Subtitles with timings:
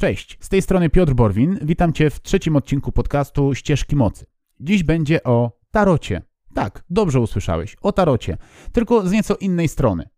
[0.00, 1.58] Cześć, z tej strony Piotr Borwin.
[1.62, 4.26] Witam Cię w trzecim odcinku podcastu Ścieżki Mocy.
[4.60, 6.22] Dziś będzie o tarocie.
[6.54, 8.36] Tak, dobrze usłyszałeś, o tarocie,
[8.72, 10.08] tylko z nieco innej strony.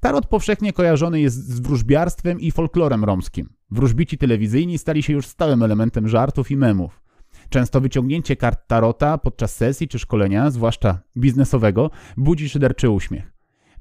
[0.00, 3.48] Tarot powszechnie kojarzony jest z wróżbiarstwem i folklorem romskim.
[3.70, 7.02] Wróżbici telewizyjni stali się już stałym elementem żartów i memów.
[7.48, 13.32] Często wyciągnięcie kart tarota podczas sesji czy szkolenia, zwłaszcza biznesowego, budzi szyderczy uśmiech.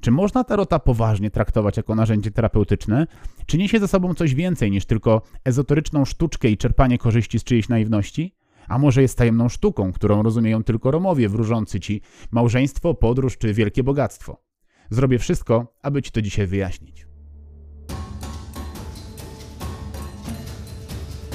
[0.02, 3.08] Czy można tarota poważnie traktować jako narzędzie terapeutyczne?
[3.46, 7.70] Czy niesie ze sobą coś więcej niż tylko ezoteryczną sztuczkę i czerpanie korzyści z czyjejś
[7.70, 8.36] naiwności?
[8.68, 13.84] A może jest tajemną sztuką, którą rozumieją tylko Romowie wróżący ci małżeństwo, podróż czy wielkie
[13.84, 14.42] bogactwo?
[14.90, 17.08] Zrobię wszystko, aby ci to dzisiaj wyjaśnić.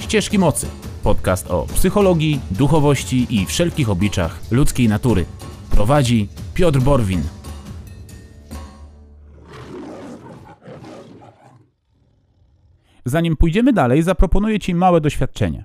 [0.01, 0.67] Ścieżki Mocy.
[1.03, 5.25] Podcast o psychologii, duchowości i wszelkich obliczach ludzkiej natury.
[5.71, 7.23] Prowadzi Piotr Borwin.
[13.05, 15.65] Zanim pójdziemy dalej, zaproponuję Ci małe doświadczenie.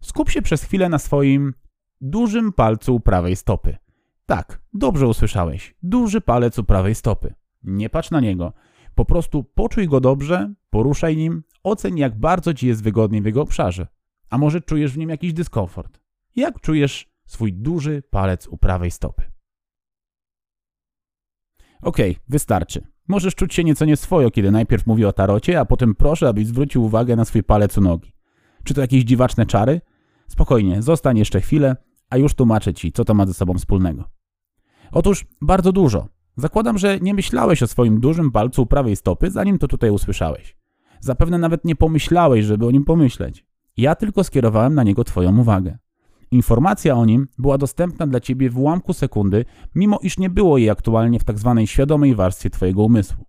[0.00, 1.54] Skup się przez chwilę na swoim
[2.00, 3.76] dużym palcu prawej stopy.
[4.26, 5.74] Tak, dobrze usłyszałeś.
[5.82, 7.34] Duży palec u prawej stopy.
[7.62, 8.52] Nie patrz na niego.
[8.94, 13.42] Po prostu poczuj go dobrze, poruszaj nim, oceń jak bardzo Ci jest wygodnie w jego
[13.42, 13.86] obszarze.
[14.30, 16.00] A może czujesz w nim jakiś dyskomfort?
[16.36, 19.29] Jak czujesz swój duży palec u prawej stopy?
[21.82, 22.86] Okej, okay, wystarczy.
[23.08, 26.84] Możesz czuć się nieco nieswojo, kiedy najpierw mówię o tarocie, a potem proszę, abyś zwrócił
[26.84, 28.12] uwagę na swój palec u nogi.
[28.64, 29.80] Czy to jakieś dziwaczne czary?
[30.28, 31.76] Spokojnie, zostań jeszcze chwilę,
[32.10, 34.04] a już tłumaczę ci, co to ma ze sobą wspólnego.
[34.92, 36.08] Otóż bardzo dużo.
[36.36, 40.56] Zakładam, że nie myślałeś o swoim dużym palcu u prawej stopy, zanim to tutaj usłyszałeś.
[41.00, 43.46] Zapewne nawet nie pomyślałeś, żeby o nim pomyśleć.
[43.76, 45.78] Ja tylko skierowałem na niego Twoją uwagę.
[46.30, 50.70] Informacja o nim była dostępna dla Ciebie w ułamku sekundy, mimo iż nie było jej
[50.70, 51.54] aktualnie w tzw.
[51.56, 53.24] Tak świadomej warstwie Twojego umysłu.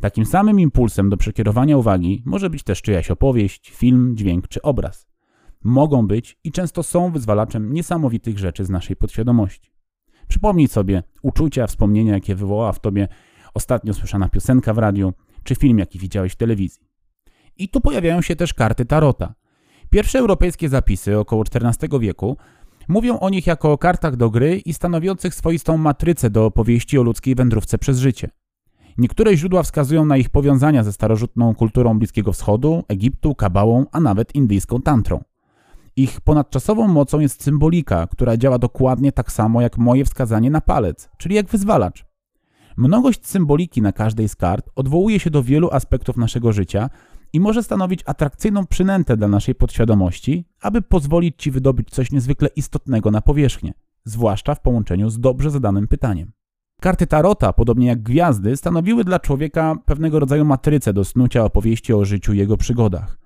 [0.00, 5.08] Takim samym impulsem do przekierowania uwagi może być też czyjaś opowieść, film, dźwięk czy obraz.
[5.62, 9.72] Mogą być i często są wyzwalaczem niesamowitych rzeczy z naszej podświadomości.
[10.28, 13.08] Przypomnij sobie uczucia, wspomnienia, jakie wywołała w Tobie
[13.54, 15.12] ostatnio słyszana piosenka w radiu,
[15.44, 16.88] czy film, jaki widziałeś w telewizji.
[17.56, 19.34] I tu pojawiają się też karty Tarota–
[19.94, 22.36] Pierwsze europejskie zapisy około XIV wieku
[22.88, 27.02] mówią o nich jako o kartach do gry i stanowiących swoistą matrycę do opowieści o
[27.02, 28.30] ludzkiej wędrówce przez życie.
[28.98, 34.34] Niektóre źródła wskazują na ich powiązania ze starożytną kulturą Bliskiego Wschodu, Egiptu, Kabałą, a nawet
[34.34, 35.20] indyjską tantrą.
[35.96, 41.08] Ich ponadczasową mocą jest symbolika, która działa dokładnie tak samo jak moje wskazanie na palec,
[41.18, 42.04] czyli jak wyzwalacz.
[42.76, 46.90] Mnogość symboliki na każdej z kart odwołuje się do wielu aspektów naszego życia
[47.34, 53.10] i może stanowić atrakcyjną przynętę dla naszej podświadomości, aby pozwolić Ci wydobyć coś niezwykle istotnego
[53.10, 53.72] na powierzchnię,
[54.04, 56.32] zwłaszcza w połączeniu z dobrze zadanym pytaniem.
[56.80, 62.04] Karty Tarota, podobnie jak gwiazdy, stanowiły dla człowieka pewnego rodzaju matrycę do snucia opowieści o
[62.04, 63.18] życiu i jego przygodach.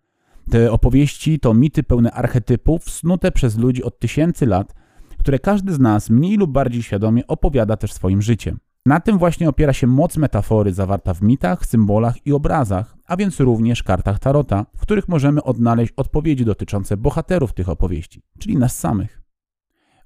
[0.50, 4.74] Te opowieści to mity pełne archetypów, snute przez ludzi od tysięcy lat,
[5.18, 8.58] które każdy z nas mniej lub bardziej świadomie opowiada też swoim życiem.
[8.88, 13.40] Na tym właśnie opiera się moc metafory zawarta w mitach, symbolach i obrazach, a więc
[13.40, 19.22] również kartach tarota, w których możemy odnaleźć odpowiedzi dotyczące bohaterów tych opowieści, czyli nas samych.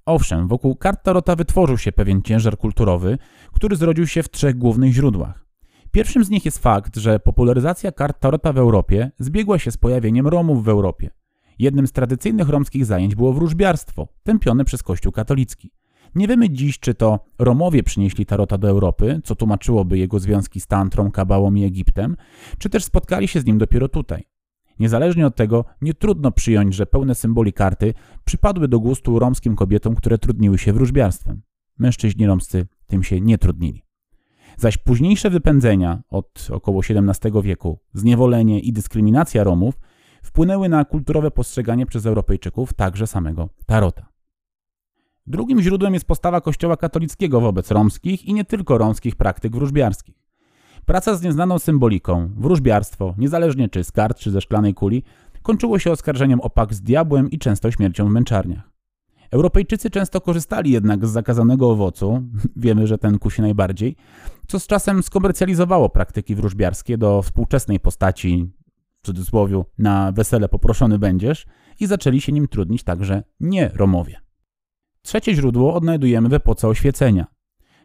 [0.07, 3.19] Owszem, wokół kart tarota wytworzył się pewien ciężar kulturowy,
[3.53, 5.47] który zrodził się w trzech głównych źródłach.
[5.91, 10.27] Pierwszym z nich jest fakt, że popularyzacja kart tarota w Europie zbiegła się z pojawieniem
[10.27, 11.11] Romów w Europie.
[11.59, 15.71] Jednym z tradycyjnych romskich zajęć było wróżbiarstwo, tępione przez Kościół katolicki.
[16.15, 20.67] Nie wiemy dziś, czy to Romowie przynieśli Tarota do Europy, co tłumaczyłoby jego związki z
[20.67, 22.17] Tantrą, Kabałą i Egiptem,
[22.59, 24.25] czy też spotkali się z nim dopiero tutaj.
[24.79, 29.95] Niezależnie od tego, nie trudno przyjąć, że pełne symboli karty przypadły do gustu romskim kobietom,
[29.95, 31.43] które trudniły się wróżbiarstwem.
[31.79, 33.83] Mężczyźni romscy tym się nie trudnili.
[34.57, 39.81] Zaś późniejsze wypędzenia od około XVII wieku, zniewolenie i dyskryminacja Romów
[40.23, 44.12] wpłynęły na kulturowe postrzeganie przez Europejczyków także samego Tarota.
[45.27, 50.15] Drugim źródłem jest postawa Kościoła katolickiego wobec romskich i nie tylko romskich praktyk wróżbiarskich.
[50.87, 55.03] Praca z nieznaną symboliką, wróżbiarstwo, niezależnie czy z kart, czy ze szklanej kuli,
[55.43, 58.71] kończyło się oskarżeniem o pakt z diabłem i często śmiercią w męczarniach.
[59.31, 62.23] Europejczycy często korzystali jednak z zakazanego owocu,
[62.57, 63.97] wiemy, że ten kusi najbardziej,
[64.47, 68.51] co z czasem skomercjalizowało praktyki wróżbiarskie do współczesnej postaci,
[69.03, 71.47] w cudzysłowie, na wesele poproszony będziesz
[71.81, 74.22] i zaczęli się nim trudnić także nie Romowie.
[75.03, 77.27] Trzecie źródło odnajdujemy w epoce oświecenia.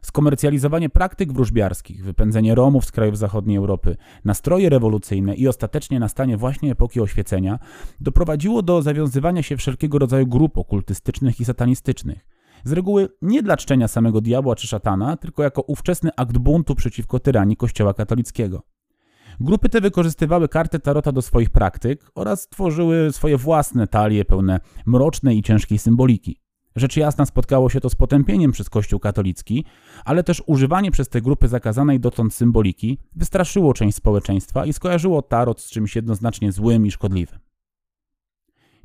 [0.01, 6.71] Skomercjalizowanie praktyk wróżbiarskich, wypędzenie Romów z krajów zachodniej Europy, nastroje rewolucyjne i ostatecznie nastanie właśnie
[6.71, 7.59] epoki oświecenia
[8.01, 12.27] doprowadziło do zawiązywania się wszelkiego rodzaju grup okultystycznych i satanistycznych.
[12.63, 17.19] Z reguły nie dla czczenia samego diabła czy szatana, tylko jako ówczesny akt buntu przeciwko
[17.19, 18.63] tyranii Kościoła katolickiego.
[19.39, 25.37] Grupy te wykorzystywały karty tarota do swoich praktyk oraz tworzyły swoje własne talie pełne mrocznej
[25.37, 26.46] i ciężkiej symboliki.
[26.77, 29.65] Rzecz jasna spotkało się to z potępieniem przez Kościół katolicki,
[30.05, 35.61] ale też używanie przez te grupy zakazanej dotąd symboliki wystraszyło część społeczeństwa i skojarzyło tarot
[35.61, 37.39] z czymś jednoznacznie złym i szkodliwym.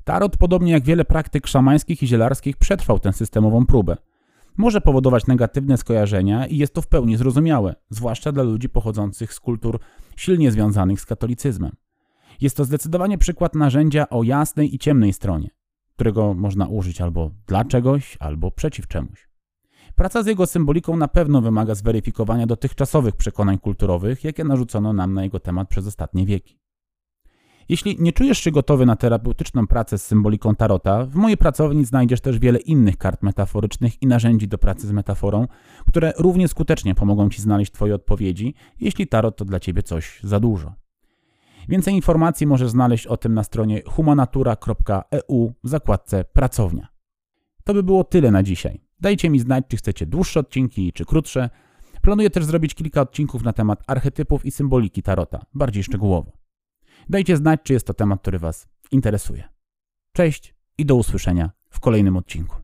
[0.05, 3.97] Tarot, podobnie jak wiele praktyk szamańskich i zielarskich, przetrwał tę systemową próbę.
[4.56, 9.41] Może powodować negatywne skojarzenia i jest to w pełni zrozumiałe, zwłaszcza dla ludzi pochodzących z
[9.41, 9.79] kultur
[10.17, 11.73] silnie związanych z katolicyzmem.
[12.41, 15.50] Jest to zdecydowanie przykład narzędzia o jasnej i ciemnej stronie
[15.94, 19.29] którego można użyć albo dla czegoś, albo przeciw czemuś.
[19.94, 25.23] Praca z jego symboliką na pewno wymaga zweryfikowania dotychczasowych przekonań kulturowych, jakie narzucono nam na
[25.23, 26.59] jego temat przez ostatnie wieki.
[27.69, 32.21] Jeśli nie czujesz się gotowy na terapeutyczną pracę z symboliką tarota, w mojej pracowni znajdziesz
[32.21, 35.47] też wiele innych kart metaforycznych i narzędzi do pracy z metaforą,
[35.88, 40.41] które równie skutecznie pomogą Ci znaleźć Twoje odpowiedzi, jeśli tarot to dla Ciebie coś za
[40.41, 40.81] dużo.
[41.69, 46.88] Więcej informacji możesz znaleźć o tym na stronie humanatura.eu w zakładce Pracownia.
[47.64, 48.81] To by było tyle na dzisiaj.
[49.00, 51.50] Dajcie mi znać, czy chcecie dłuższe odcinki, czy krótsze.
[52.03, 56.32] Planuję też zrobić kilka odcinków na temat archetypów i symboliki tarota, bardziej szczegółowo.
[57.09, 59.44] Dajcie znać, czy jest to temat, który Was interesuje.
[60.12, 62.56] Cześć i do usłyszenia w kolejnym odcinku.